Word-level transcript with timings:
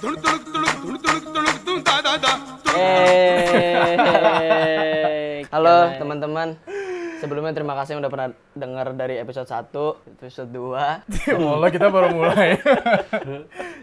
Halo 0.00 0.16
teman-teman. 6.00 6.56
Sebelumnya 7.20 7.52
terima 7.52 7.76
kasih 7.76 7.92
yang 7.92 8.00
udah 8.00 8.08
pernah 8.08 8.32
dengar 8.56 8.96
dari 8.96 9.20
episode 9.20 9.44
1, 9.44 10.16
episode 10.16 10.48
2. 10.56 11.04
Mulai 11.36 11.68
kita 11.68 11.92
baru 11.92 12.16
mulai. 12.16 12.56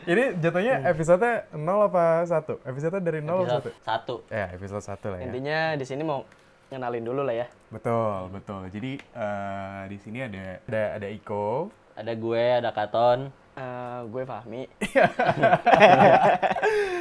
Ini 0.09 0.41
jatuhnya 0.41 0.89
episode 0.89 1.53
0 1.53 1.85
apa 1.85 2.25
1? 2.25 2.65
Episode 2.65 2.97
dari 2.97 3.21
0 3.21 3.45
Episode 3.45 3.69
apa 3.69 3.77
1? 3.77 3.85
satu. 3.85 4.25
Ya, 4.33 4.49
episode 4.57 4.81
1 4.81 5.13
lah 5.13 5.21
ya. 5.21 5.29
Intinya 5.29 5.77
di 5.77 5.85
sini 5.85 6.01
mau 6.01 6.25
ngenalin 6.73 7.05
dulu 7.05 7.29
lah 7.29 7.45
ya. 7.45 7.47
Betul, 7.69 8.33
betul. 8.33 8.65
Jadi 8.73 8.97
eh, 8.97 9.81
di 9.85 10.01
sini 10.01 10.25
ada 10.25 10.65
ada 10.65 10.97
ada 10.97 11.07
Iko. 11.13 11.69
Ada 11.93 12.17
gue, 12.17 12.45
ada 12.57 12.73
Katon. 12.73 13.29
Eh, 13.57 13.99
gue 14.05 14.21
Fahmi. 14.21 14.69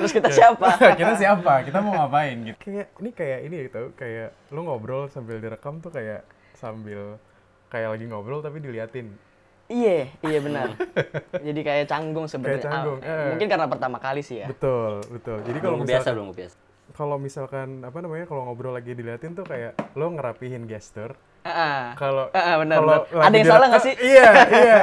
Terus 0.01 0.11
kita 0.11 0.29
siapa? 0.33 0.67
kita 1.01 1.15
siapa? 1.15 1.53
Kita 1.63 1.79
mau 1.81 1.93
ngapain 1.95 2.37
gitu? 2.43 2.57
Kayak 2.59 2.87
ini 2.97 3.11
kayak 3.13 3.39
ini 3.45 3.57
gitu, 3.69 3.83
kayak 3.93 4.29
lu 4.49 4.65
ngobrol 4.65 5.07
sambil 5.09 5.37
direkam 5.37 5.79
tuh 5.79 5.93
kayak 5.93 6.25
sambil 6.57 7.21
kayak 7.69 7.93
lagi 7.93 8.05
ngobrol 8.09 8.41
tapi 8.41 8.59
diliatin. 8.59 9.13
Iya, 9.67 10.09
iya 10.23 10.39
benar. 10.41 10.79
Jadi 11.37 11.61
kayak 11.61 11.85
canggung 11.87 12.25
sebenarnya. 12.25 12.57
Kayak 12.57 12.67
canggung, 12.71 12.99
Ah, 13.03 13.11
eh. 13.11 13.27
Mungkin 13.35 13.47
karena 13.51 13.67
pertama 13.67 13.99
kali 13.99 14.23
sih 14.23 14.41
ya. 14.41 14.47
Betul, 14.47 15.03
betul. 15.11 15.43
Jadi 15.43 15.59
kalau 15.59 15.77
Belum 15.77 15.85
biasa, 15.85 16.01
misalkan 16.01 16.17
belum 16.17 16.31
biasa. 16.33 16.57
kalau 16.95 17.17
misalkan 17.19 17.69
apa 17.83 17.99
namanya 17.99 18.25
kalau 18.25 18.47
ngobrol 18.47 18.73
lagi 18.73 18.95
diliatin 18.95 19.35
tuh 19.35 19.43
kayak 19.43 19.75
lo 19.93 20.07
ngerapihin 20.09 20.65
gesture. 20.65 21.19
Kalau 21.95 22.25
benar, 22.33 22.77
kalau 22.79 22.99
Ada 23.23 23.35
yang 23.35 23.47
salah 23.47 23.67
nggak 23.69 23.83
sih? 23.83 23.95
Iya, 23.97 24.29
iya. 24.51 24.81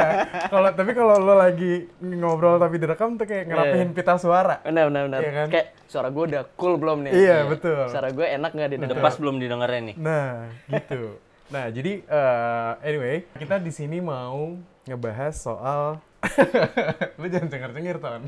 Kalau 0.47 0.69
tapi 0.71 0.91
kalau 0.91 1.15
lo 1.17 1.35
lagi 1.35 1.73
ngobrol 1.99 2.57
tapi 2.57 2.75
direkam 2.77 3.15
tuh 3.15 3.25
kayak 3.25 3.47
ngerapihin 3.47 3.89
Iya. 3.89 3.95
pita 3.95 4.13
suara. 4.15 4.59
Benar, 4.61 4.87
benar, 4.87 5.01
benar. 5.07 5.19
Iya 5.21 5.31
kan? 5.33 5.47
Kayak 5.49 5.67
suara 5.85 6.07
gue 6.09 6.23
udah 6.27 6.43
cool 6.53 6.75
belum 6.75 6.97
nih? 7.03 7.11
Iya, 7.13 7.37
betul. 7.45 7.83
Suara 7.87 8.09
gue 8.09 8.25
enak 8.25 8.51
nggak 8.51 8.69
Udah 8.69 8.79
didengar? 8.79 9.03
pas 9.03 9.15
belum 9.15 9.35
didengerin 9.37 9.83
nih. 9.91 9.95
Nah, 9.97 10.33
gitu. 10.67 11.01
Nah, 11.49 11.65
jadi 11.69 11.93
eh, 12.01 12.71
anyway, 12.81 13.15
kita 13.35 13.59
di 13.59 13.69
sini 13.69 13.99
mau 13.99 14.57
ngebahas 14.83 15.33
soal 15.33 16.01
lu 17.19 17.27
jangan 17.27 17.49
cengar-cengir, 17.51 17.97
Ton. 17.99 18.21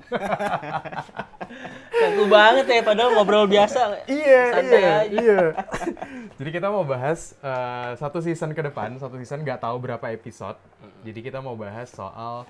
Kaku 2.01 2.23
banget 2.27 2.65
ya, 2.67 2.81
padahal 2.83 3.09
ngobrol 3.15 3.47
biasa. 3.47 4.03
iya, 4.11 4.43
Santai 4.51 4.79
iya, 4.79 4.95
aja. 4.99 5.09
iya. 5.15 5.43
Jadi 6.37 6.49
kita 6.51 6.67
mau 6.67 6.83
bahas 6.83 7.33
eh, 7.39 7.91
satu 7.95 8.19
season 8.19 8.51
ke 8.51 8.61
depan, 8.61 8.99
satu 8.99 9.15
season 9.15 9.41
nggak 9.47 9.63
tahu 9.63 9.79
berapa 9.79 10.05
episode. 10.11 10.59
Jadi 11.07 11.19
kita 11.23 11.39
mau 11.39 11.55
bahas 11.55 11.87
soal 11.91 12.43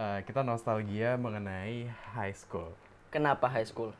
eh, 0.00 0.24
kita 0.24 0.40
nostalgia 0.40 1.20
mengenai 1.20 1.90
high 2.16 2.34
school. 2.34 2.72
Kenapa 3.12 3.46
high 3.46 3.68
school? 3.68 3.92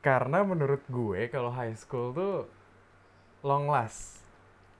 Karena 0.00 0.44
menurut 0.44 0.84
gue 0.88 1.28
kalau 1.28 1.52
high 1.52 1.76
school 1.76 2.12
tuh 2.12 2.48
long 3.40 3.68
last. 3.68 4.20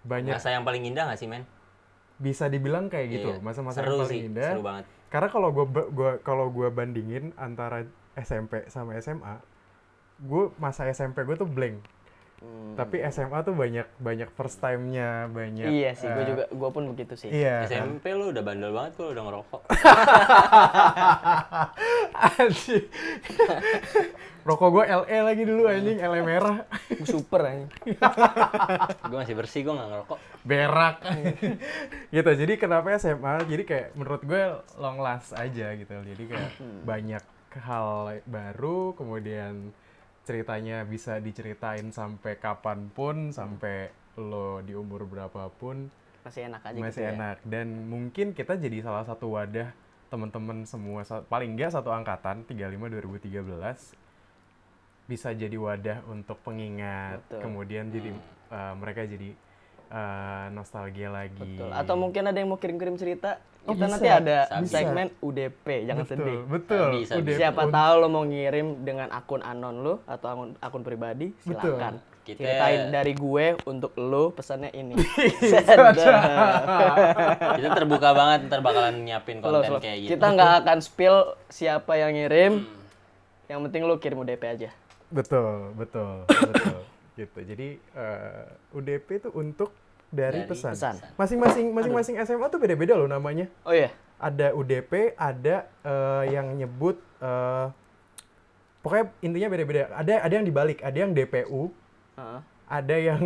Banyak 0.00 0.32
Masa 0.32 0.52
yang 0.52 0.64
paling 0.64 0.88
indah 0.88 1.04
gak 1.12 1.20
sih, 1.20 1.28
men? 1.28 1.44
Bisa 2.20 2.46
dibilang 2.46 2.92
kayak 2.92 3.08
gitu, 3.10 3.30
Iya. 3.34 3.40
masa-masa 3.40 3.80
yang 3.80 3.96
paling 3.96 4.12
sih, 4.12 4.28
indah. 4.28 4.52
seru 4.54 4.62
banget. 4.62 4.84
Karena 5.08 5.28
kalau 5.32 5.48
gue 5.50 5.66
gua 5.90 6.12
kalau 6.20 6.46
gue 6.52 6.68
bandingin 6.68 7.32
antara 7.34 7.82
SMP 8.14 8.68
sama 8.68 8.94
SMA, 9.00 9.40
gue 10.20 10.44
masa 10.60 10.84
SMP 10.86 11.24
gue 11.24 11.34
tuh 11.34 11.48
blank. 11.48 11.80
Hmm, 12.40 12.72
Tapi 12.72 13.04
SMA 13.12 13.44
tuh 13.44 13.52
banyak 13.52 13.84
banyak 14.00 14.32
first 14.32 14.64
time-nya, 14.64 15.28
banyak. 15.28 15.68
iya 15.68 15.92
sih, 15.92 16.08
gue 16.08 16.24
eh, 16.24 16.28
juga, 16.32 16.44
gue 16.48 16.70
pun 16.72 16.84
begitu 16.96 17.12
sih. 17.12 17.28
Iya. 17.28 17.68
kan? 17.68 17.92
SMP 17.92 18.16
lu 18.16 18.32
udah 18.32 18.40
bandel 18.40 18.72
banget 18.72 18.96
tuh, 18.96 19.12
udah 19.12 19.22
ngerokok. 19.28 19.62
Anjing. 22.40 22.84
Rokok 24.40 24.68
gue 24.72 24.84
LE 24.88 25.18
lagi 25.20 25.42
dulu 25.44 25.68
anjing, 25.68 26.00
LE 26.00 26.20
merah. 26.24 26.64
Gue 26.88 27.04
super 27.04 27.44
aja. 27.44 27.68
gue 29.04 29.18
masih 29.20 29.36
bersih, 29.36 29.60
gue 29.60 29.74
gak 29.76 29.88
ngerokok. 29.92 30.18
Berak. 30.48 30.96
gitu. 32.16 32.30
Jadi 32.32 32.52
kenapa 32.56 32.96
SMA? 32.96 33.44
Jadi 33.44 33.62
kayak 33.68 33.86
menurut 34.00 34.24
gue 34.24 34.42
long 34.80 34.96
last 34.96 35.36
aja 35.36 35.76
gitu. 35.76 35.92
Jadi 35.92 36.22
kayak 36.24 36.50
banyak 36.88 37.24
hal 37.60 38.16
baru, 38.24 38.96
kemudian 38.96 39.76
ceritanya 40.30 40.86
bisa 40.86 41.18
diceritain 41.18 41.90
sampai 41.90 42.38
kapan 42.38 42.86
pun, 42.94 43.34
sampai 43.34 43.90
lo 44.14 44.62
di 44.62 44.78
umur 44.78 45.10
berapapun 45.10 45.90
Masih 46.22 46.46
enak 46.46 46.62
aja 46.62 46.78
masih 46.78 46.86
gitu 46.86 47.00
ya. 47.02 47.10
enak. 47.18 47.36
Dan 47.42 47.90
mungkin 47.90 48.30
kita 48.30 48.54
jadi 48.54 48.78
salah 48.86 49.02
satu 49.02 49.34
wadah 49.34 49.74
teman-teman 50.10 50.66
semua 50.66 51.06
paling 51.30 51.54
enggak 51.54 51.70
satu 51.70 51.94
angkatan 51.94 52.42
35 52.46 52.66
2013 53.30 53.94
bisa 55.06 55.30
jadi 55.34 55.54
wadah 55.54 56.02
untuk 56.10 56.38
pengingat 56.42 57.22
Betul. 57.26 57.40
kemudian 57.46 57.90
jadi 57.90 58.10
uh, 58.50 58.74
mereka 58.74 59.06
jadi 59.06 59.34
uh, 59.90 60.46
nostalgia 60.50 61.10
lagi 61.10 61.36
Betul. 61.36 61.70
Atau 61.70 61.94
mungkin 61.94 62.22
ada 62.24 62.34
yang 62.34 62.48
mau 62.48 62.56
kirim-kirim 62.56 62.94
cerita, 62.94 63.36
Oh, 63.60 63.76
kita 63.76 63.86
bisa. 63.86 63.92
nanti 63.92 64.08
ada 64.08 64.38
Bisa. 64.58 64.72
segmen 64.72 65.12
UDP, 65.20 65.84
jangan 65.84 66.02
betul 66.02 66.16
sedih. 66.16 66.38
betul 66.48 66.86
Bisa, 66.96 67.12
Udah- 67.14 67.36
Siapa 67.36 67.62
tahu 67.68 67.92
lo 67.94 68.08
mau 68.08 68.24
ngirim 68.24 68.66
dengan 68.80 69.08
akun 69.10 69.42
anon 69.42 69.76
lo 69.78 69.94
atau 70.06 70.26
akun, 70.26 70.48
akun 70.56 70.80
pribadi, 70.80 71.28
Betul. 71.44 71.76
silakan. 71.76 71.94
Kita- 72.20 72.40
Ceritain 72.40 72.88
dari 72.88 73.12
gue 73.12 73.46
untuk 73.64 73.92
lo 73.96 74.30
pesannya 74.30 74.72
ini. 74.72 74.96
Kita 77.52 77.68
terbuka 77.74 78.10
banget, 78.10 78.46
ntar 78.46 78.60
bakalan 78.60 79.02
nyiapin 79.02 79.40
konten 79.40 79.66
slow. 79.66 79.76
kayak 79.78 79.98
gitu. 80.00 80.10
Kita 80.10 80.26
nggak 80.30 80.52
akan 80.60 80.78
spill 80.78 81.16
siapa 81.48 81.92
yang 81.96 82.12
ngirim. 82.12 82.52
Yang 83.44 83.60
penting 83.66 83.82
lo 83.82 83.98
kirim 83.98 84.18
UDP 84.18 84.42
aja. 84.46 84.70
betul 85.10 85.74
betul 85.74 86.22
betul 86.22 86.79
gitu 87.20 87.38
jadi 87.44 87.68
uh, 87.92 88.44
UDP 88.72 89.20
itu 89.20 89.28
untuk 89.32 89.70
dari, 90.08 90.42
Dari 90.42 90.50
pesan 90.50 90.72
pesan. 90.74 90.94
masing-masing 91.14 91.66
masing-masing 91.70 92.14
SMA 92.20 92.46
tuh 92.48 92.58
beda-beda 92.58 92.98
loh 92.98 93.06
namanya 93.06 93.46
Oh 93.62 93.70
iya. 93.70 93.94
ada 94.18 94.50
UDP, 94.52 95.14
ada 95.14 95.64
eh, 95.80 96.24
yang 96.28 96.52
nyebut 96.52 96.98
eh, 97.22 97.66
pokoknya 98.80 99.06
intinya 99.20 99.48
beda-beda. 99.48 99.82
Ada 99.94 100.12
ada 100.20 100.34
yang 100.34 100.44
dibalik, 100.44 100.78
ada 100.82 100.98
yang 100.98 101.12
DPU, 101.12 101.70
Heeh. 102.16 102.40
ada 102.68 102.96
yang 102.98 103.22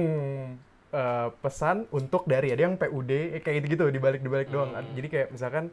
eh, 0.93 1.29
pesan 1.41 1.89
untuk 1.89 2.29
dari, 2.29 2.53
ada 2.53 2.63
yang 2.63 2.77
PUD, 2.77 3.11
eh, 3.11 3.41
kayak 3.41 3.65
gitu-gitu 3.65 3.91
dibalik-dibalik 3.91 4.53
doang. 4.53 4.71
Jadi 4.95 5.09
kayak 5.09 5.29
misalkan 5.33 5.73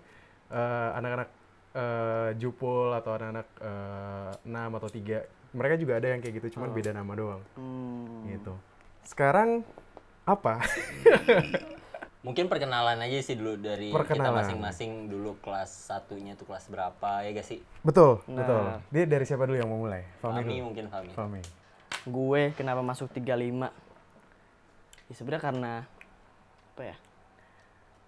eh, 0.49 0.89
anak-anak 0.95 1.29
eh, 1.71 2.29
Jupul 2.39 2.89
atau 2.95 3.11
anak-anak 3.13 3.47
eh, 3.61 4.47
6 4.47 4.77
atau 4.79 4.89
3, 4.89 5.21
mereka 5.51 5.75
juga 5.75 5.93
ada 5.95 6.07
yang 6.07 6.19
kayak 6.19 6.35
gitu, 6.37 6.57
cuman 6.57 6.71
beda 6.71 6.91
nama 6.91 7.11
doang 7.11 7.41
Hmm. 7.53 8.27
gitu. 8.27 8.53
Sekarang 9.03 9.63
apa? 10.23 10.61
Mungkin 12.21 12.45
perkenalan 12.45 13.01
aja 13.01 13.17
sih 13.19 13.33
dulu 13.33 13.57
dari 13.57 13.89
kita 13.89 13.97
Perkenalan. 13.97 14.45
masing-masing 14.45 14.91
dulu 15.09 15.41
kelas 15.41 15.89
satunya 15.89 16.37
tuh 16.37 16.45
kelas 16.45 16.69
berapa 16.69 17.25
ya 17.25 17.33
gak 17.33 17.47
sih? 17.47 17.59
betul, 17.81 18.21
Nah. 18.23 18.37
betul. 18.37 18.63
Dia 18.89 19.03
dari 19.05 19.25
siapa 19.25 19.43
dulu 19.43 19.57
yang 19.57 19.65
mau 19.65 19.81
mulai? 19.81 20.05
Fahmi 20.19 20.37
Fami 20.37 20.53
dulu. 20.53 20.63
mungkin 20.63 20.85
Fami. 20.87 21.09
Fahmi. 21.11 21.41
Gue 22.03 22.53
kenapa 22.53 22.79
masuk 22.79 23.09
35? 23.09 23.73
Ya 25.03 25.13
sebenarnya 25.13 25.43
karena 25.43 25.73
apa 26.71 26.83
ya? 26.85 26.95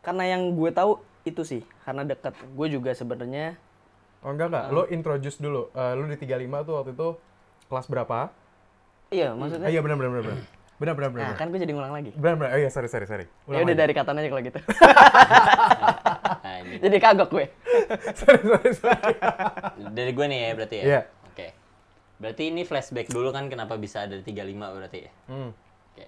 Karena 0.02 0.24
yang 0.28 0.54
gue 0.54 0.70
tahu 0.70 0.92
itu 1.24 1.42
sih, 1.42 1.62
karena 1.82 2.04
dekat. 2.04 2.38
Gue 2.50 2.70
juga 2.70 2.94
sebenarnya 2.94 3.58
Oh 4.22 4.30
enggak 4.30 4.48
enggak, 4.48 4.66
lo 4.70 4.84
introduce 4.88 5.36
dulu. 5.38 5.68
Eh, 5.70 5.94
lo 5.94 6.06
di 6.06 6.16
35 6.16 6.32
tuh 6.62 6.74
waktu 6.78 6.92
itu 6.94 7.10
kelas 7.74 7.90
berapa? 7.90 8.30
iya 9.10 9.34
Ah, 9.34 9.38
maksudnya. 9.38 9.68
iya 9.70 9.82
benar 9.82 9.98
benar 9.98 10.12
benar 10.14 10.24
benar. 10.30 10.38
Benar 10.74 10.94
benar 10.98 11.10
benar. 11.14 11.26
Nah, 11.32 11.38
kan 11.38 11.48
gue 11.50 11.60
jadi 11.62 11.74
ngulang 11.74 11.94
lagi. 11.94 12.12
Benar 12.14 12.36
benar. 12.38 12.50
Oh 12.54 12.60
iya 12.60 12.70
sorry 12.70 12.90
sorry 12.90 13.06
sorry. 13.06 13.26
Ya 13.50 13.62
udah 13.62 13.78
dari 13.78 13.94
katan 13.94 14.18
aja 14.18 14.30
kalau 14.30 14.42
gitu. 14.42 14.60
Ini. 16.64 16.76
jadi 16.80 16.98
kagok 17.02 17.30
gue. 17.30 17.46
sorry 18.20 18.42
sorry 18.42 18.72
sorry. 18.74 19.14
Dari 19.90 20.12
gue 20.14 20.26
nih 20.28 20.40
ya 20.40 20.52
berarti 20.54 20.76
ya? 20.76 20.84
Iya. 20.84 21.02
Oke. 21.30 21.48
Berarti 22.18 22.44
ini 22.48 22.62
flashback 22.64 23.10
dulu 23.10 23.30
kan 23.30 23.50
kenapa 23.50 23.76
bisa 23.76 24.06
ada 24.06 24.16
di 24.16 24.24
35 24.24 24.76
berarti 24.76 25.00
ya? 25.04 25.12
Hmm. 25.30 25.50
Oke. 25.94 26.06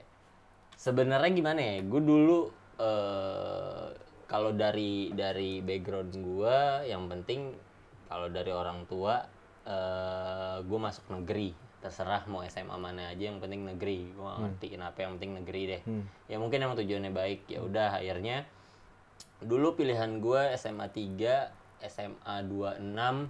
Sebenarnya 0.76 1.32
gimana 1.32 1.60
ya? 1.62 1.76
Gue 1.82 2.02
dulu 2.02 2.38
eh 2.76 3.86
kalau 4.26 4.52
dari 4.52 5.14
dari 5.14 5.62
background 5.62 6.12
gue 6.12 6.58
yang 6.90 7.06
penting 7.06 7.54
kalau 8.10 8.28
dari 8.28 8.52
orang 8.52 8.84
tua 8.90 9.22
eh 9.66 10.58
gue 10.62 10.80
masuk 10.80 11.10
negeri. 11.12 11.54
Terserah 11.82 12.26
mau 12.26 12.42
SMA 12.50 12.78
mana 12.82 13.14
aja 13.14 13.30
yang 13.30 13.38
penting 13.38 13.62
negeri. 13.66 14.10
Gue 14.14 14.26
gak 14.26 14.40
ngerti 14.42 14.68
kenapa 14.74 14.98
yang 15.06 15.22
penting 15.22 15.34
negeri 15.42 15.62
deh. 15.70 15.82
Ya 16.26 16.38
mungkin 16.42 16.62
emang 16.66 16.78
tujuannya 16.78 17.14
baik. 17.14 17.46
Ya 17.50 17.62
udah 17.62 18.02
akhirnya 18.02 18.46
dulu 19.44 19.78
pilihan 19.78 20.18
gue 20.24 20.42
SMA 20.58 20.90
3 20.90 21.86
SMA 21.86 22.36
26 22.50 22.82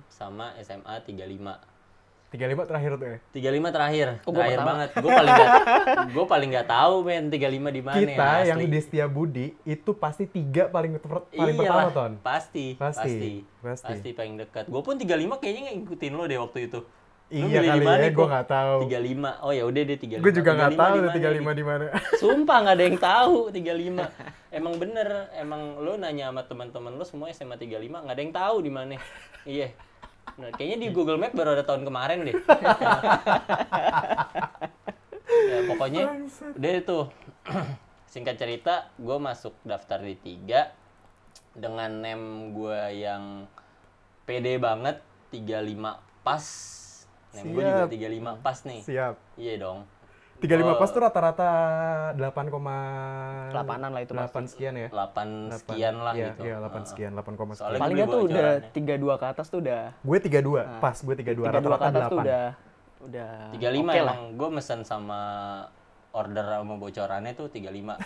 sama 0.08 0.56
SMA 0.64 0.96
35 1.04 1.75
35 2.36 2.56
35 2.58 2.68
terakhir 2.68 2.92
tuh 2.94 3.08
ya. 3.08 3.18
35 3.32 3.72
terakhir. 3.72 4.08
Oh, 4.22 4.32
terakhir 4.32 4.52
pertama. 4.54 4.70
banget. 4.70 4.90
Gue 4.94 5.12
paling 5.12 5.34
gak 5.34 5.50
gue 6.16 6.26
paling 6.28 6.50
gak 6.52 6.68
tahu 6.68 6.96
men 7.02 7.24
35 7.28 7.40
di 7.72 7.82
mana 7.82 7.98
Kita 7.98 8.26
asli. 8.38 8.48
yang 8.48 8.60
di 8.62 8.80
Setia 8.80 9.06
Budi 9.06 9.46
itu 9.64 9.92
pasti 9.94 10.24
tiga 10.26 10.68
paling 10.68 11.00
paling 11.00 11.26
Iyalah, 11.32 11.56
pertama 11.56 11.84
ton. 11.90 12.12
Pasti, 12.20 12.76
Pasti, 12.76 13.02
pasti, 13.02 13.32
pasti. 13.60 13.88
pasti, 13.88 14.10
paling 14.12 14.36
dekat. 14.38 14.68
Gue 14.68 14.82
pun 14.82 14.96
35 14.96 15.16
kayaknya 15.38 15.72
ngikutin 15.74 16.12
lo 16.12 16.24
deh 16.26 16.38
waktu 16.38 16.60
itu. 16.66 16.82
Lu 17.26 17.50
Iya 17.50 17.58
kali 17.66 17.82
ya, 17.82 18.10
gue 18.14 18.28
nggak 18.30 18.48
tahu. 18.48 18.78
35. 18.86 19.42
Oh 19.42 19.50
ya 19.50 19.64
udah 19.66 19.82
deh 19.82 19.98
35. 19.98 20.22
Gue 20.22 20.30
juga 20.32 20.52
nggak 20.54 20.72
35 20.72 20.78
tahu 20.78 20.94
di 20.94 21.00
tuh 21.02 21.10
mana 21.10 21.18
35 21.18 21.58
di 21.58 21.64
mana. 21.66 21.86
Sumpah 22.22 22.58
nggak 22.62 22.76
ada 22.78 22.86
yang 22.86 23.00
tahu 23.10 23.38
35. 23.50 24.54
Emang 24.54 24.74
bener, 24.78 25.08
emang 25.34 25.62
lo 25.82 25.98
nanya 25.98 26.30
sama 26.30 26.46
teman-teman 26.46 26.94
lo 26.94 27.04
semua 27.04 27.28
SMA 27.30 27.58
35 27.58 27.82
nggak 27.82 28.14
ada 28.14 28.22
yang 28.22 28.36
tahu 28.36 28.56
di 28.62 28.70
mana. 28.70 28.96
Iya. 29.42 29.74
Nah, 30.36 30.50
kayaknya 30.52 30.78
di 30.84 30.88
Google 30.92 31.22
Map 31.22 31.32
baru 31.32 31.56
ada 31.56 31.64
tahun 31.64 31.88
kemarin 31.88 32.28
deh. 32.28 32.36
ya 35.50 35.60
pokoknya 35.70 36.04
udah 36.58 36.72
itu. 36.76 37.00
Singkat 38.12 38.36
cerita, 38.40 38.92
gue 39.00 39.18
masuk 39.20 39.56
daftar 39.64 40.00
di 40.04 40.16
tiga 40.20 40.72
dengan 41.56 41.88
nem 42.04 42.52
gue 42.52 42.82
yang 43.00 43.48
pede 44.28 44.60
banget 44.60 45.00
35 45.32 46.24
pas. 46.24 46.46
Nem 47.36 47.46
gue 47.52 47.64
juga 47.64 47.86
Siap. 47.88 48.36
35 48.40 48.46
pas 48.46 48.58
nih. 48.68 48.82
Siap. 48.84 49.16
Iya 49.40 49.54
dong. 49.60 49.80
35 50.36 50.68
Oh. 50.68 50.76
pas 50.76 50.88
tuh 50.88 51.00
rata-rata 51.00 51.50
8, 52.14 52.52
Delapanan 53.50 53.90
lah 53.90 54.02
itu 54.02 54.12
8 54.12 54.28
pasti. 54.28 54.52
sekian 54.52 54.74
ya. 54.76 54.90
8 54.90 55.28
sekian 55.56 55.96
lah 55.98 56.14
iya, 56.14 56.26
gitu. 56.30 56.42
Iya, 56.44 56.56
8 56.60 56.70
Heeh. 56.70 56.86
sekian, 56.86 57.12
8, 57.14 57.34
Soalnya 57.54 57.56
sekian. 57.72 57.82
Paling 57.82 57.96
nggak 57.96 58.08
tuh 58.08 58.22
udah 58.22 58.46
bocorannya. 58.62 58.74
32 58.76 59.16
ke 59.16 59.26
atas 59.26 59.46
tuh 59.48 59.60
udah 59.60 59.82
Gue 59.98 60.18
32, 60.20 60.62
pas 60.78 60.98
gue 60.98 61.16
32, 61.16 61.44
32 61.46 61.48
ke 61.48 61.56
rata-rata 61.56 61.90
8. 62.06 62.20
udah 62.20 62.44
udah 63.02 63.30
35 63.54 63.64
oke 63.80 64.00
lah. 64.02 64.16
emang 64.18 64.34
gue 64.34 64.50
mesen 64.52 64.80
sama 64.82 65.20
order 66.12 66.46
sama 66.48 66.76
bocorannya 66.76 67.32
tuh 67.34 67.48
35. 67.48 67.96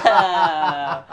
Ya. 0.00 1.04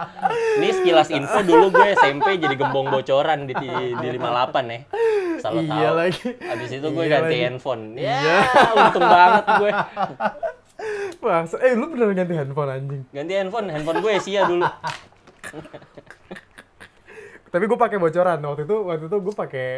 Ini 0.57 0.69
sekilas 0.74 1.09
info 1.09 1.39
dulu 1.42 1.71
gue 1.71 1.88
SMP 1.95 2.38
jadi 2.38 2.56
gembong 2.56 2.89
bocoran 2.89 3.45
di 3.45 3.54
di 3.54 4.07
58 4.12 4.19
ya. 4.68 4.80
Salah 5.38 5.62
Iya 5.62 5.72
tahu. 5.88 5.95
lagi. 5.95 6.28
Habis 6.38 6.69
itu 6.72 6.88
gue 6.88 7.04
Iya 7.04 7.13
ganti 7.13 7.30
lagi. 7.31 7.45
handphone. 7.45 7.84
Ya, 7.94 8.42
untung 8.74 9.04
banget 9.04 9.45
gue. 9.54 9.72
Se- 11.45 11.62
eh 11.66 11.74
lu 11.74 11.86
bener 11.89 12.10
ganti 12.13 12.34
handphone 12.34 12.69
anjing. 12.69 13.01
Ganti 13.10 13.34
handphone, 13.34 13.68
handphone 13.68 14.00
gue 14.00 14.12
Sia 14.19 14.42
dulu. 14.44 14.66
Tapi 17.48 17.63
gue 17.63 17.80
pakai 17.80 17.98
bocoran 17.98 18.39
waktu 18.39 18.63
itu. 18.63 18.78
Waktu 18.78 19.06
itu 19.07 19.18
gue 19.19 19.36
pakai 19.36 19.69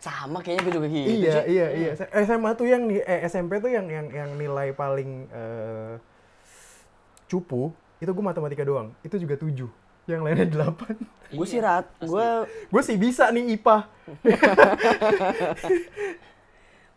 Sama 0.00 0.40
kayaknya 0.40 0.62
gue 0.64 0.74
juga 0.74 0.88
gitu 0.88 1.12
iya, 1.12 1.44
sih. 1.44 1.52
iya, 1.52 1.66
iya. 1.76 1.92
SMA 2.24 2.56
tuh 2.56 2.64
yang 2.64 2.88
eh, 2.88 3.20
SMP 3.28 3.60
tuh 3.60 3.68
yang 3.68 3.84
yang 3.84 4.08
yang 4.08 4.30
nilai 4.32 4.72
paling 4.72 5.28
eh, 5.28 6.00
cupu 7.26 7.68
itu 7.98 8.08
gue 8.08 8.24
matematika 8.24 8.64
doang. 8.64 8.96
Itu 9.02 9.20
juga 9.20 9.36
7. 9.36 9.68
Yang 10.10 10.22
lainnya 10.26 10.46
8. 10.74 11.36
Gue 11.38 11.46
sih 11.46 11.62
rat, 11.62 11.86
gue 12.02 12.26
gue 12.66 12.82
sih 12.82 12.96
bisa 12.98 13.30
nih 13.30 13.54
IPA. 13.54 13.76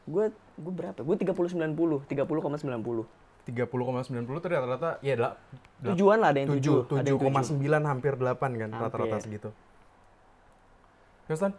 gue 0.10 0.26
gue 0.34 0.74
berapa? 0.74 1.00
Gue 1.06 1.16
30 1.16 1.30
90, 1.30 2.10
30,90. 2.10 3.06
30,90 3.44 4.24
tuh 4.40 4.48
rata-rata 4.48 5.04
ya 5.04 5.20
adalah 5.20 5.36
Tujuan 5.84 6.18
lah 6.24 6.32
ada 6.32 6.40
yang 6.40 6.50
7, 6.56 6.64
tujuh, 6.64 6.96
ada 6.96 7.08
yang 7.12 7.20
7,9 7.20 7.60
hampir 7.92 8.14
8 8.16 8.40
kan 8.40 8.70
rata-rata 8.72 9.18
segitu. 9.20 9.50
Terus 11.28 11.40
Tan? 11.44 11.54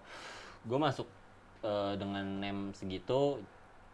gue 0.64 0.78
masuk 0.80 1.04
eh, 1.60 1.92
dengan 2.00 2.24
nem 2.40 2.58
segitu 2.72 3.36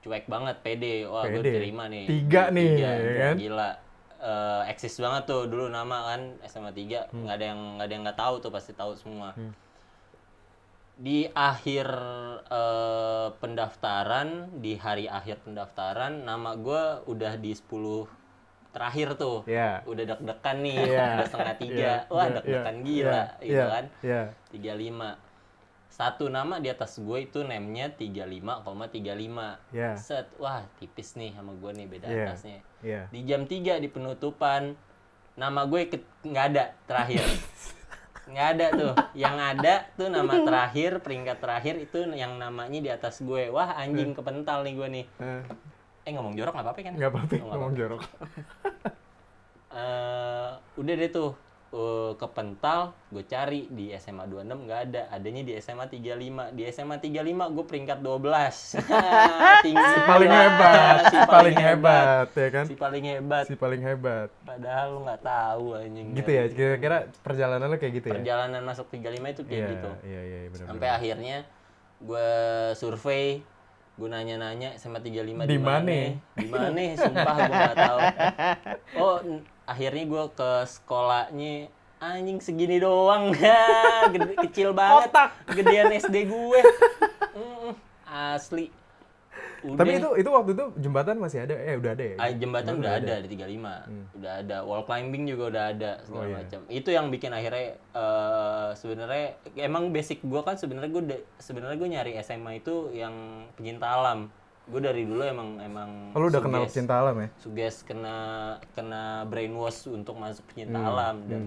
cuek 0.00 0.30
banget 0.30 0.56
pede 0.62 1.04
wah 1.10 1.26
gue 1.26 1.42
Pede. 1.42 1.50
terima 1.60 1.84
nih 1.90 2.06
Tiga 2.06 2.48
nih, 2.48 2.68
Tiga, 2.78 2.90
ya 2.94 3.12
kan? 3.18 3.34
gila 3.36 3.70
Eh, 4.20 4.62
eksis 4.68 5.00
banget 5.00 5.24
tuh 5.24 5.48
dulu 5.48 5.72
nama 5.72 6.12
kan 6.12 6.36
SMA 6.44 6.76
3 6.76 7.08
Hmm. 7.08 7.24
nggak 7.24 7.36
ada 7.40 7.46
yang 7.48 7.60
nggak 7.80 7.86
ada 7.88 7.94
yang 7.96 8.04
nggak 8.04 8.20
tahu 8.20 8.34
tuh 8.38 8.52
pasti 8.52 8.76
tahu 8.76 8.92
semua. 8.92 9.32
Di 11.00 11.24
akhir 11.32 11.88
eh, 12.44 13.28
pendaftaran 13.40 14.60
di 14.60 14.76
hari 14.76 15.08
akhir 15.08 15.40
pendaftaran 15.40 16.28
nama 16.28 16.52
gue 16.52 16.82
udah 17.08 17.40
di 17.40 17.56
10 17.56 18.04
terakhir 18.70 19.16
tuh. 19.16 19.42
Iya. 19.48 19.82
udah 19.82 20.04
deg-degan 20.06 20.56
nih 20.60 20.76
Iya. 20.84 21.06
udah 21.16 21.26
setengah 21.26 21.56
tiga. 21.56 21.80
Iya, 21.80 22.12
wah 22.12 22.26
iya, 22.28 22.34
deg-degan 22.36 22.76
iya, 22.76 22.84
gila 22.84 23.08
iya, 23.10 23.24
gitu 23.40 23.56
iya, 23.56 23.66
kan. 23.72 23.84
Iya. 24.04 24.22
35 24.52 25.29
satu 25.90 26.30
nama 26.30 26.62
di 26.62 26.70
atas 26.70 26.96
gue 26.96 27.18
itu 27.20 27.42
nemnya 27.42 27.90
35,35 27.90 29.58
Iya. 29.74 29.98
set 29.98 30.30
wah 30.38 30.62
tipis 30.78 31.18
nih 31.18 31.34
sama 31.34 31.52
gue 31.52 31.70
nih 31.74 31.86
beda 31.90 32.06
Iya. 32.06 32.24
atasnya. 32.30 32.58
Iya. 32.80 33.02
di 33.10 33.20
jam 33.26 33.44
3 33.44 33.76
di 33.76 33.88
penutupan 33.90 34.78
nama 35.34 35.66
gue 35.66 35.90
nggak 36.22 36.44
ada 36.54 36.64
terakhir. 36.86 37.20
Nggak 38.30 38.48
ada 38.54 38.66
tuh. 38.70 38.92
Yang 39.18 39.36
ada 39.42 39.74
tuh 39.98 40.06
nama 40.06 40.34
terakhir 40.46 41.02
peringkat 41.02 41.42
terakhir 41.42 41.74
itu 41.82 41.98
yang 42.14 42.38
namanya 42.38 42.78
di 42.78 42.86
atas 42.86 43.18
gue. 43.18 43.50
Wah 43.50 43.74
anjing 43.74 44.14
kepental 44.14 44.62
nih 44.62 44.74
gue 44.78 44.86
nih. 44.86 45.04
Eh, 45.18 45.42
eh 46.06 46.12
ngomong 46.14 46.38
jorok 46.38 46.54
nggak 46.54 46.62
apa-apa 46.62 46.78
kan? 46.78 46.94
Nggak 46.94 47.10
apa-apa 47.10 47.34
Oh, 47.42 47.50
ngomong 47.50 47.74
jorok. 47.74 48.02
Eh, 49.70 50.50
udah 50.78 50.94
deh 50.94 51.10
tuh 51.10 51.30
eh, 51.70 52.12
kepental 52.14 52.80
gue 53.08 53.22
cari 53.22 53.66
di 53.66 53.94
SMA 53.94 54.26
26 54.26 54.66
nggak 54.66 54.80
ada. 54.86 55.02
Adanya 55.08 55.42
di 55.42 55.52
SMA 55.56 55.86
35 55.86 56.50
di 56.50 56.62
SMA 56.66 56.96
35 56.96 57.14
gue 57.50 57.64
peringkat 57.64 57.98
12 57.98 58.82
tinggi 59.64 59.84
Si 59.86 60.00
paling 60.04 60.30
hebat, 60.30 61.00
si 61.06 61.18
paling 61.24 61.56
hebat. 61.56 62.26
ya 62.32 62.48
kan? 62.50 62.64
si 62.66 62.74
paling 62.74 63.04
hebat. 63.04 63.44
Si 63.46 63.54
paling 63.54 63.80
hebat. 63.80 64.28
padahal 64.42 64.86
lu 64.90 65.00
nggak 65.04 65.22
tahu 65.22 65.66
anjing. 65.76 66.06
Gitu 66.12 66.30
ya, 66.30 66.44
kira-kira 66.48 66.96
perjalanan 67.20 67.66
lu 67.66 67.76
kayak 67.76 67.94
gitu 67.96 68.06
ya? 68.08 68.14
perjalanan 68.18 68.62
masuk 68.62 68.86
35 68.88 69.06
itu 69.30 69.42
kayak 69.44 69.54
Iya, 69.54 69.68
gitu. 69.70 69.90
iya, 70.04 70.20
iya, 70.22 70.38
benar. 70.48 70.66
sampai 70.66 70.88
akhirnya 70.90 71.36
gue 72.00 72.28
survei 72.74 73.44
gue 73.94 74.08
nanya-nanya 74.08 74.74
SMA 74.74 74.96
35 74.98 75.44
Di 75.44 75.44
di 75.44 75.58
mana 75.60 75.98
di 76.32 76.46
mana? 76.48 76.82
Sumpah 76.96 77.34
gue 77.36 77.52
nggak 77.52 77.76
tahu. 77.76 77.98
Oh 79.00 79.16
akhirnya 79.70 80.04
gue 80.04 80.24
ke 80.32 80.50
sekolahnya 80.66 81.70
anjing 81.98 82.40
segini 82.40 82.76
doang 82.76 83.30
Gede, 84.12 84.34
kecil 84.40 84.74
banget 84.74 85.14
gedean 85.48 85.94
SD 85.94 86.26
gue 86.26 86.60
Mm, 87.30 87.72
asli 88.04 88.74
Udah. 89.60 89.76
Tapi 89.76 89.92
itu 89.94 90.08
itu 90.16 90.30
waktu 90.32 90.50
itu 90.50 90.64
jembatan 90.80 91.20
masih 91.20 91.44
ada? 91.44 91.52
Eh 91.52 91.76
udah 91.76 91.92
ada 91.92 92.00
ya? 92.02 92.16
Ah, 92.16 92.32
jembatan 92.32 92.80
udah 92.80 92.96
ada, 92.96 93.14
di 93.20 93.28
35. 93.28 93.60
Hmm. 93.60 94.04
Udah 94.16 94.32
ada. 94.40 94.56
Wall 94.64 94.82
climbing 94.82 95.28
juga 95.28 95.52
udah 95.52 95.64
ada 95.68 95.90
segala 96.00 96.16
Oh, 96.16 96.26
iya. 96.26 96.36
macam. 96.40 96.60
Itu 96.66 96.88
yang 96.88 97.06
bikin 97.12 97.28
akhirnya 97.28 97.66
eh 97.76 98.68
sebenarnya 98.72 99.26
emang 99.60 99.92
basic 99.92 100.24
gua 100.24 100.40
kan 100.42 100.56
sebenarnya 100.56 100.88
gua 100.88 101.04
da- 101.04 101.26
sebenarnya 101.36 101.76
gua 101.76 101.88
nyari 101.92 102.16
SMA 102.18 102.52
itu 102.56 102.88
yang 102.90 103.12
pencinta 103.52 103.84
alam. 103.86 104.32
Gue 104.70 104.80
dari 104.80 105.02
dulu 105.02 105.18
emang 105.20 105.58
emang 105.58 105.90
Oh, 106.10 106.18
lu 106.18 106.30
udah 106.30 106.38
kenal 106.38 106.62
cinta 106.64 106.94
alam 106.96 107.18
ya? 107.18 107.28
Suges 107.36 107.82
kena 107.82 108.16
kena 108.72 109.26
brainwash 109.26 109.86
untuk 109.86 110.14
masuk 110.14 110.46
pecinta 110.46 110.76
Hmm, 110.76 110.88
alam 110.88 111.16
dan 111.26 111.42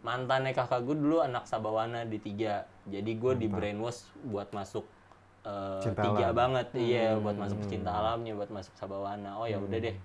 mantannya 0.00 0.52
kakak 0.52 0.80
gue 0.82 0.96
dulu 0.96 1.20
anak 1.20 1.44
Sabawana 1.44 2.02
di 2.02 2.16
tiga. 2.16 2.64
Jadi 2.84 3.10
gue 3.14 3.32
di 3.36 3.46
brainwash 3.46 4.08
buat 4.24 4.48
masuk 4.50 4.88
eh, 5.44 5.80
Cinta 5.82 6.00
tiga 6.02 6.26
alam. 6.26 6.36
banget 6.36 6.66
iya 6.74 7.14
buat 7.14 7.36
masuk 7.36 7.60
pecinta 7.60 7.90
alamnya 7.90 8.32
buat 8.32 8.48
masuk 8.48 8.72
Sabawana. 8.74 9.36
Oh 9.36 9.44
ya 9.44 9.60
udah 9.60 9.78
deh. 9.78 9.96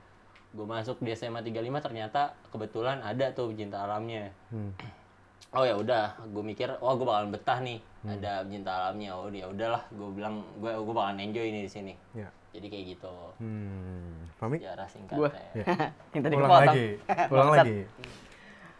Gue 0.51 0.67
masuk 0.67 0.99
di 0.99 1.09
SMA 1.11 1.39
35 1.39 1.55
ternyata 1.81 2.21
kebetulan 2.51 2.99
ada 2.99 3.31
tuh 3.31 3.49
pecinta 3.49 3.81
alamnya. 3.81 4.35
Hmm. 4.49 4.75
Oh 5.53 5.61
ya 5.61 5.77
udah, 5.77 6.17
gue 6.23 6.41
mikir, 6.41 6.65
wah 6.77 6.93
gue 6.93 7.05
bakalan 7.05 7.29
betah 7.29 7.61
nih, 7.61 7.77
ada 8.03 8.41
pecinta 8.41 8.71
alamnya. 8.73 9.13
Oh 9.13 9.29
ya 9.29 9.45
udahlah, 9.45 9.85
gue 9.87 10.09
bilang 10.11 10.41
gue 10.57 10.71
gue 10.71 10.93
bakalan 10.93 11.21
enjoy 11.21 11.45
nih 11.45 11.61
di 11.61 11.71
sini. 11.71 11.93
Ya. 12.11 12.25
Jadi 12.49 12.67
kayak 12.67 12.85
gitu. 12.91 13.13
Hmm. 13.37 14.29
Fahmi? 14.35 14.57
Sejarah 14.57 14.87
singkat 14.87 15.13
Gue. 15.15 15.29
ya. 15.53 15.65
yang 16.13 16.21
tadi 16.21 16.33
Ulang 16.33 16.45
kepotong. 16.47 16.65
lagi. 16.67 16.87
Ulang 17.29 17.49
lagi. 17.49 17.77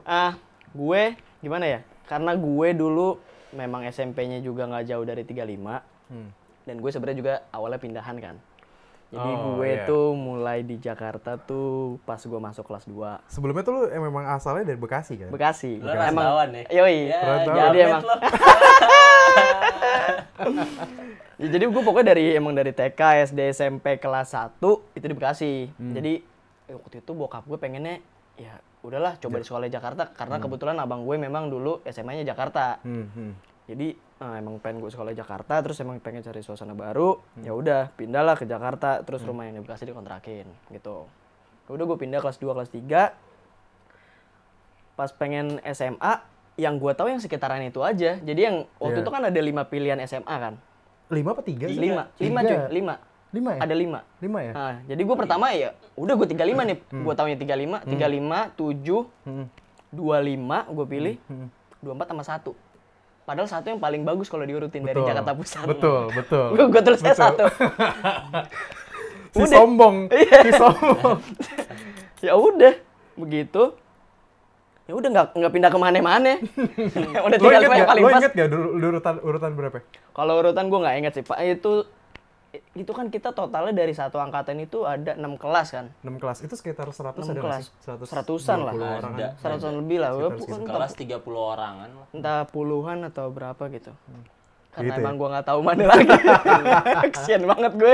Ah, 0.03 0.31
gue 0.69 1.01
gimana 1.39 1.65
ya? 1.67 1.79
Karena 2.03 2.31
gue 2.33 2.67
dulu 2.73 3.17
memang 3.51 3.85
SMP-nya 3.85 4.41
juga 4.41 4.65
nggak 4.65 4.85
jauh 4.87 5.05
dari 5.05 5.21
35 5.23 5.81
Hmm. 6.03 6.29
dan 6.63 6.75
gue 6.77 6.89
sebenarnya 6.89 7.17
juga 7.17 7.33
awalnya 7.49 7.79
pindahan 7.79 8.17
kan. 8.17 8.35
Jadi 9.13 9.29
Oh, 9.31 9.61
gue 9.61 9.69
iya. 9.69 9.85
tuh 9.85 10.17
mulai 10.17 10.65
di 10.65 10.81
Jakarta 10.81 11.37
tuh 11.37 12.01
pas 12.01 12.17
gue 12.17 12.39
masuk 12.41 12.65
kelas 12.65 12.89
2 12.89 13.29
Sebelumnya 13.29 13.61
tuh 13.61 13.73
lu 13.75 13.81
em- 13.85 14.01
memang 14.01 14.25
asalnya 14.25 14.65
dari 14.65 14.79
Bekasi 14.81 15.21
kan? 15.21 15.29
Bekasi. 15.29 15.77
Lo 15.77 15.93
rantauan 15.93 16.49
ya? 16.49 16.63
Yoi. 16.73 17.13
Ya, 17.13 17.21
Rantauan. 17.21 17.61
Jadi 17.61 17.77
emang. 17.79 18.01
Ya, 21.33 21.49
jadi 21.49 21.65
gue 21.65 21.81
pokoknya 21.81 22.13
dari 22.13 22.25
emang 22.31 22.53
dari 22.53 22.69
TK, 22.69 23.01
SD, 23.27 23.39
SMP 23.51 23.97
kelas 23.97 24.31
1 24.31 24.61
itu 24.93 25.01
di 25.03 25.15
Bekasi. 25.17 25.53
Hmm. 25.73 25.91
Jadi 25.91 26.21
eh, 26.69 26.75
waktu 26.77 27.01
itu 27.01 27.11
bokap 27.11 27.43
gue 27.43 27.57
pengennya 27.57 27.99
ya 28.33 28.53
udahlah 28.81 29.17
coba 29.17 29.37
di 29.37 29.45
sekolah 29.45 29.65
di 29.65 29.73
Jakarta 29.73 30.09
karena 30.09 30.37
kebetulan 30.37 30.77
abang 30.77 31.01
gue 31.03 31.17
memang 31.17 31.49
dulu 31.49 31.81
SMA-nya 31.85 32.23
Jakarta. 32.23 32.77
Hmm, 32.81 33.09
hmm. 33.09 33.31
Jadi 33.65 33.87
eh, 34.23 34.35
emang 34.37 34.55
pengen 34.57 34.79
gue 34.79 34.87
sekolah 34.87 35.11
di 35.11 35.17
Jakarta 35.17 35.59
terus 35.59 35.75
emang 35.77 35.99
pengen 35.99 36.21
cari 36.21 36.39
suasana 36.39 36.71
baru 36.73 37.15
ya 37.37 37.51
udah 37.51 37.91
pindahlah 37.91 38.33
ke 38.33 38.45
Jakarta 38.45 39.01
terus 39.01 39.19
rumah 39.21 39.43
yang 39.43 39.55
di 39.55 39.61
Bekasi 39.61 39.83
dikontrakin 39.85 40.47
gitu 40.69 41.05
Ya 41.63 41.71
udah 41.71 41.85
gue 41.85 41.97
pindah 41.97 42.19
kelas 42.19 42.37
2 42.37 42.47
kelas 42.49 42.69
3 42.69 43.11
pas 44.93 45.09
pengen 45.11 45.45
SMA 45.67 46.13
yang 46.55 46.77
gue 46.77 46.91
tahu 46.91 47.07
yang 47.07 47.17
sekitaran 47.17 47.59
itu 47.61 47.81
aja 47.81 48.15
jadi 48.15 48.41
yang 48.43 48.55
waktu 48.77 48.97
Iya. 48.97 49.03
itu 49.03 49.11
kan 49.11 49.23
ada 49.25 49.39
lima 49.41 49.63
pilihan 49.63 49.97
SMA 50.03 50.35
kan 50.37 50.55
Lima 51.09 51.31
apa 51.31 51.41
tiga? 51.41 51.65
sih? 51.65 51.77
lima 51.77 52.07
lima 52.15 52.39
Tiga. 52.41 52.49
cuy 52.63 52.73
lima 52.73 52.95
Lima 53.31 53.49
ya? 53.51 53.59
ada 53.59 53.73
lima 53.73 53.99
Lima 54.19 54.39
ya? 54.39 54.53
Nah, 54.53 54.75
jadi 54.85 55.01
gue 55.01 55.15
pertama 55.15 55.49
ya 55.51 55.73
udah 55.95 56.13
gue 56.13 56.27
35 56.27 56.37
nih. 56.63 56.77
Gue 57.01 57.13
taunya 57.13 57.33
35, 57.33 57.81
35, 57.83 58.53
7, 58.53 59.09
Hmm. 59.25 59.45
25 59.89 60.69
gue 60.69 60.85
pilih. 60.85 61.15
Hmm. 61.25 61.49
24 61.81 62.13
sama 62.13 62.21
1. 62.21 62.53
Padahal 63.23 63.47
satu 63.47 63.65
yang 63.67 63.79
paling 63.79 64.03
bagus 64.03 64.27
kalau 64.27 64.43
diurutin 64.43 64.83
dari 64.83 64.95
Betul. 64.95 65.09
Jakarta 65.09 65.31
Pusat. 65.31 65.65
Betul, 65.65 66.01
betul. 66.11 66.47
Gue 66.51 66.65
gue 66.67 66.81
tulisnya 66.81 67.13
Betul. 67.13 67.23
satu. 67.23 67.43
Si 69.33 69.41
Udah. 69.41 69.49
sombong, 69.49 69.95
Iya. 70.13 70.39
si 70.45 70.51
sombong. 70.53 71.17
ya 72.27 72.33
udah 72.37 72.73
begitu. 73.15 73.73
Ya 74.85 74.93
udah 74.93 75.09
nggak 75.09 75.27
nggak 75.33 75.51
pindah 75.51 75.71
ke 75.73 75.79
mana-mana. 75.81 76.33
udah 76.37 77.37
Lo 77.41 77.49
tinggal 77.49 77.65
yang 77.65 77.89
paling 77.89 78.03
Lo 78.05 78.09
pas. 78.13 78.19
inget 78.21 78.33
gak 78.37 78.49
dulu 78.53 78.67
urutan 78.93 79.15
urutan 79.25 79.51
berapa? 79.57 79.81
Kalau 80.13 80.33
urutan 80.37 80.69
gue 80.69 80.79
nggak 80.85 80.95
inget 81.01 81.13
sih 81.17 81.25
Pak. 81.25 81.37
Itu 81.41 81.89
itu 82.53 82.89
kan 82.89 83.07
kita 83.07 83.29
totalnya 83.29 83.73
dari 83.73 83.91
satu 83.91 84.17
angkatan 84.17 84.57
itu 84.59 84.81
ada 84.83 85.13
enam 85.13 85.33
kelas 85.35 85.67
kan. 85.71 85.85
6 85.99 86.17
kelas. 86.17 86.37
Itu 86.39 86.53
sekitar 86.53 86.85
100 86.85 87.17
Enam 87.19 87.29
ada 87.31 87.41
kelas. 87.41 87.63
sih? 87.63 87.73
100 87.83 88.05
Seratusan 88.05 88.57
lah. 88.61 88.73
20 88.73 88.85
orang 88.95 89.11
Ada. 89.11 89.21
kan? 89.23 89.31
Seratusan 89.41 89.73
lebih 89.75 89.97
lah. 89.97 90.09
Entah- 90.13 90.77
Kelas 90.77 90.93
30 90.93 91.17
orangan 91.47 91.89
lah. 91.89 92.05
entah 92.11 92.45
puluhan 92.47 93.01
atau 93.03 93.27
berapa 93.27 93.63
gitu. 93.69 93.89
Karena 94.69 94.89
Gitu 94.89 94.97
ya? 94.97 95.05
emang 95.05 95.15
gua 95.15 95.29
nggak 95.31 95.47
tahu 95.47 95.59
mana 95.61 95.83
lagi. 95.87 96.09
Kesian 97.13 97.43
banget 97.43 97.73
gue. 97.75 97.93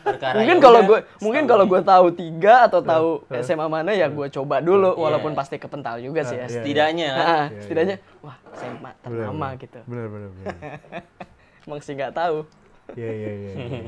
Perkara 0.00 0.36
mungkin 0.36 0.52
ya 0.54 0.62
kalau 0.62 0.80
gue 0.82 0.98
mungkin 1.18 1.42
kalau 1.46 1.64
gue 1.64 1.80
tahu 1.82 2.06
tiga 2.10 2.54
atau 2.62 2.80
tahu 2.82 3.08
Eh, 3.26 3.40
SMA 3.40 3.64
mana 3.66 3.88
ya 3.90 4.04
gue 4.06 4.28
coba 4.30 4.60
dulu 4.60 4.90
Iya. 4.90 5.00
walaupun 5.00 5.32
pasti 5.32 5.56
kepental 5.56 5.96
juga 5.96 6.20
sih 6.22 6.36
ya. 6.36 6.44
Eh, 6.44 6.52
setidaknya 6.54 7.08
kan. 7.10 7.24
Nah, 7.26 7.44
Iya, 7.46 7.60
setidaknya 7.62 7.96
wah 8.20 8.36
SMA 8.52 8.90
ternama 8.98 9.46
bener. 9.48 9.60
gitu. 9.60 9.80
Bener, 9.82 10.06
bener, 10.08 10.28
bener. 10.30 10.54
Emang 11.64 11.80
sih 11.80 11.92
nggak 11.94 12.12
tahu. 12.12 12.36
Iya, 12.94 13.10
iya, 13.10 13.30
iya. 13.32 13.52
iya, 13.52 13.66
iya, 13.66 13.80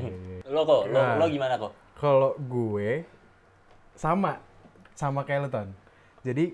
iya. 0.43 0.51
Lo 0.51 0.61
kok, 0.63 0.81
lo, 0.87 0.99
Nah. 0.99 1.15
lo 1.19 1.25
gimana 1.27 1.55
kok? 1.57 1.71
Kalau 1.95 2.31
gue 2.37 3.03
sama 3.93 4.39
sama 4.93 5.23
kayak 5.23 5.39
lu 5.41 5.49
Ton. 5.49 5.69
Jadi 6.21 6.53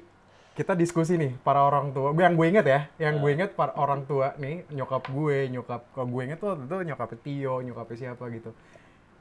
kita 0.54 0.76
diskusi 0.76 1.16
nih 1.16 1.40
para 1.40 1.64
orang 1.64 1.96
tua. 1.96 2.12
Gue 2.12 2.24
yang 2.24 2.36
gue 2.36 2.48
inget 2.48 2.66
ya, 2.68 2.80
yang 3.00 3.18
gue 3.18 3.32
inget 3.32 3.56
para 3.56 3.72
orang 3.74 4.04
tua 4.04 4.36
nih, 4.36 4.68
nyokap 4.70 5.08
gue, 5.08 5.48
nyokap 5.48 5.82
kalau 5.96 6.08
gue 6.10 6.22
inget 6.28 6.40
tuh 6.40 6.60
itu 6.60 6.76
nyokap 6.84 7.10
Tio, 7.24 7.56
nyokap 7.64 7.88
siapa 7.96 8.24
gitu. 8.30 8.52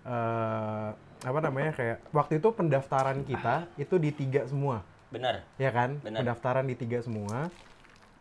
eh 0.09 0.89
apa 1.19 1.39
namanya 1.43 1.75
kayak 1.75 1.99
waktu 2.15 2.39
itu 2.39 2.49
pendaftaran 2.55 3.27
kita 3.27 3.67
itu 3.75 3.99
di 3.99 4.11
tiga 4.15 4.47
semua, 4.47 4.87
Benar. 5.11 5.43
ya 5.59 5.69
kan? 5.69 5.99
Benar. 5.99 6.23
Pendaftaran 6.23 6.65
di 6.65 6.79
tiga 6.79 7.03
semua. 7.03 7.51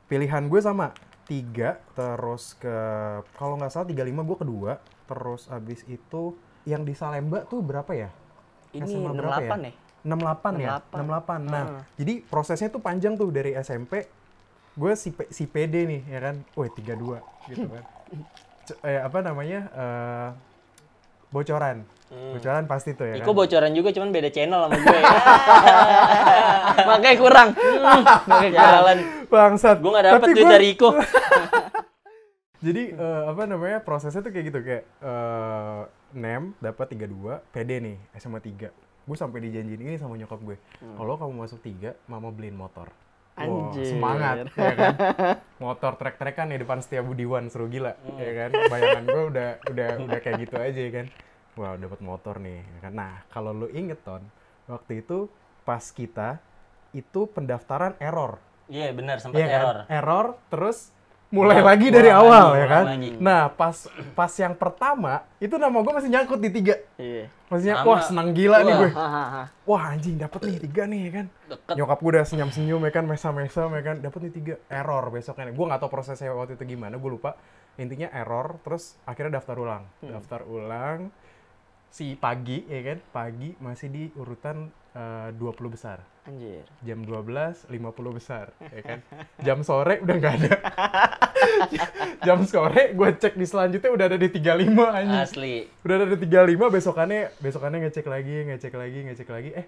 Pilihan 0.09 0.49
gue 0.49 0.59
sama 0.59 0.91
tiga, 1.27 1.77
terus 1.91 2.55
ke 2.55 2.75
kalau 3.36 3.55
nggak 3.55 3.69
salah 3.69 3.86
tiga 3.86 4.01
lima 4.01 4.24
gue 4.24 4.38
kedua, 4.38 4.79
terus 5.05 5.46
abis 5.48 5.84
itu 5.86 6.34
yang 6.63 6.81
di 6.81 6.91
Salemba 6.91 7.43
tuh 7.43 7.60
berapa 7.60 7.91
ya? 7.91 8.10
Ini 8.72 8.84
SMA 8.84 9.12
68 9.12 9.17
berapa 9.17 9.41
ya? 9.43 9.74
68 10.03 10.55
ya? 10.55 10.69
68. 10.79 11.03
68. 11.03 11.41
Nah, 11.46 11.63
Ah. 11.69 11.84
jadi 11.96 12.13
prosesnya 12.24 12.69
tuh 12.69 12.79
panjang 12.79 13.13
tuh 13.13 13.27
dari 13.27 13.51
SMP. 13.53 14.07
Gue 14.74 14.93
si, 14.93 15.10
si 15.27 15.43
PD 15.43 15.84
nih, 15.86 16.01
ya 16.05 16.19
kan? 16.22 16.36
Wih, 16.53 16.69
32 16.69 17.19
gitu 17.48 17.67
kan. 17.67 17.84
C- 18.67 18.79
eh, 18.81 19.00
apa 19.00 19.19
namanya? 19.19 19.60
eh, 19.67 20.29
bocoran. 21.29 21.84
Bocoran 22.07 22.63
pasti 22.65 22.91
tuh 22.91 23.03
ya 23.05 23.19
Iko 23.19 23.29
kan? 23.29 23.37
bocoran 23.37 23.71
juga 23.71 23.89
cuman 23.91 24.09
beda 24.09 24.29
channel 24.29 24.61
sama 24.63 24.75
gue. 24.75 24.99
Makanya 26.87 27.17
kurang. 27.17 27.49
Hmm, 27.51 28.01
Makanya. 28.25 28.57
Jalan. 28.57 28.97
Bangsat. 29.27 29.77
Gue 29.77 29.91
gak 29.91 30.05
dapet 30.05 30.21
Tapi 30.21 30.31
duit 30.31 30.41
gua- 30.41 30.53
dari 30.53 30.67
Iko. 30.71 30.89
Jadi 32.65 32.83
eh, 32.89 33.21
apa 33.27 33.43
namanya? 33.43 33.77
Prosesnya 33.79 34.19
tuh 34.19 34.31
kayak 34.31 34.45
gitu 34.47 34.59
kayak 34.61 34.83
eh 34.97 35.81
NEM 36.09 36.55
dapat 36.57 36.87
32, 36.89 37.11
PD 37.51 37.69
nih, 37.79 37.95
SMA 38.15 38.39
3. 38.39 38.71
Gue 39.03 39.15
sampai 39.15 39.39
dijanjiin 39.41 39.81
ini 39.81 39.95
sama 39.95 40.15
nyokap 40.15 40.39
gue. 40.41 40.57
Kalau 40.79 41.15
kamu 41.15 41.33
masuk 41.37 41.59
3, 41.59 41.93
mama 42.05 42.29
beliin 42.29 42.55
motor. 42.55 42.89
Anjir. 43.37 43.93
semangat 43.93 44.49
ya 44.49 44.73
kan. 44.73 44.93
Motor 45.61 45.93
trek-trekan 45.93 46.49
di 46.49 46.57
depan 46.57 46.81
Setia 46.81 47.05
Budiwan 47.05 47.53
seru 47.53 47.69
gila 47.69 47.93
ya 48.17 48.31
kan. 48.33 48.49
Bayangan 48.65 49.05
gue 49.05 49.23
udah 49.29 49.49
udah 49.69 49.89
udah 50.09 50.19
kayak 50.19 50.37
gitu 50.41 50.57
aja 50.57 50.73
ya 50.73 50.91
kan. 50.91 51.05
Wah, 51.57 51.73
dapat 51.73 51.99
motor 51.99 52.37
nih 52.37 52.61
ya 52.61 52.79
kan. 52.85 52.93
Nah, 52.93 53.13
kalau 53.27 53.51
lu 53.51 53.67
inget 53.73 53.97
Ton, 54.05 54.21
waktu 54.69 55.01
itu 55.01 55.25
pas 55.65 55.81
kita 55.89 56.37
itu 56.93 57.25
pendaftaran 57.27 57.97
error. 57.97 58.37
Iya 58.69 58.93
benar 58.93 59.17
sempat 59.17 59.41
Iya 59.41 59.47
kan? 59.49 59.57
error. 59.59 59.77
Error 59.89 60.25
terus 60.47 60.93
mulai 61.27 61.59
lagi 61.59 61.91
dari 61.91 62.07
awal 62.07 62.55
lagi, 62.55 62.61
ya 62.63 62.67
kan. 62.71 62.83
lagi. 62.87 63.09
Nah, 63.19 63.41
pas 63.51 63.75
pas 64.15 64.31
yang 64.39 64.55
pertama 64.55 65.27
itu 65.43 65.59
nama 65.59 65.75
gue 65.75 65.93
masih 65.97 66.07
nyangkut 66.07 66.39
di 66.39 66.49
tiga. 66.53 66.75
Iya. 66.95 67.27
Maksudnya, 67.47 67.75
Sama. 67.79 67.87
wah 67.87 68.01
senang 68.03 68.29
gila 68.31 68.57
nih 68.63 68.71
Wah. 68.71 68.79
gue. 68.79 68.91
Hahaha. 68.95 69.43
Wah 69.67 69.83
anjing 69.91 70.15
dapet 70.19 70.39
nih 70.45 70.57
tiga 70.61 70.83
nih 70.87 70.99
ya 71.03 71.11
kan. 71.11 71.25
Deket. 71.51 71.73
Nyokap 71.79 71.97
gue 71.99 72.11
udah 72.15 72.25
senyum-senyum 72.27 72.81
ya 72.85 72.91
kan, 72.91 73.03
mesa-mesa 73.07 73.61
ya 73.67 73.81
kan, 73.83 73.95
dapet 73.99 74.19
nih 74.23 74.33
tiga. 74.35 74.53
Error 74.69 75.03
besoknya. 75.09 75.51
Gue 75.51 75.65
nggak 75.67 75.79
tahu 75.83 75.91
prosesnya 75.91 76.31
waktu 76.31 76.55
itu 76.55 76.63
gimana, 76.63 76.95
gue 76.95 77.11
lupa. 77.11 77.35
Intinya 77.77 78.09
error, 78.09 78.57
terus 78.63 78.95
akhirnya 79.03 79.37
daftar 79.39 79.55
ulang. 79.59 79.83
Daftar 80.01 80.41
ulang, 80.47 81.11
si 81.98 82.13
pagi 82.13 82.62
ya 82.70 82.94
kan, 82.94 82.98
pagi 83.10 83.58
masih 83.58 83.89
di 83.89 84.04
urutan 84.13 84.70
eh, 84.94 85.34
20 85.34 85.74
besar. 85.74 86.06
Anjir. 86.30 86.62
Jam 86.86 87.01
12, 87.01 87.72
50 87.72 88.18
besar, 88.20 88.54
ya 88.62 88.82
kan. 88.86 89.00
Jam 89.42 89.66
sore 89.66 90.04
udah 90.06 90.16
nggak 90.22 90.34
ada. 90.38 90.51
Jam 92.27 92.46
sore 92.46 92.94
gue 92.94 93.10
cek 93.18 93.34
di 93.34 93.46
selanjutnya 93.48 93.89
udah 93.89 94.06
ada 94.13 94.18
di 94.20 94.30
35 94.30 94.77
anjing 94.77 95.22
Asli. 95.24 95.56
udah 95.86 95.96
ada 96.04 96.06
di 96.13 96.18
35 96.27 96.75
besokannya 96.75 97.22
besokannya 97.39 97.77
ngecek 97.88 98.06
lagi 98.06 98.36
ngecek 98.51 98.74
lagi 98.75 99.00
ngecek 99.08 99.30
lagi 99.32 99.50
eh 99.56 99.66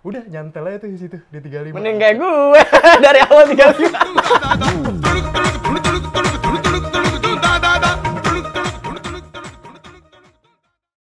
udah 0.00 0.22
nyantel 0.32 0.64
aja 0.64 0.78
tuh 0.80 0.90
di 0.90 0.98
situ 0.98 1.18
di 1.28 1.38
35 1.38 1.76
Mending 1.76 1.96
kayak 2.00 2.16
gue 2.18 2.62
dari 3.04 3.20
awal 3.20 3.44
tiga 3.52 3.66